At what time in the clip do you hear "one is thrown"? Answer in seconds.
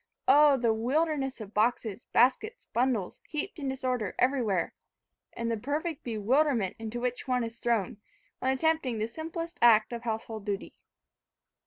7.27-7.97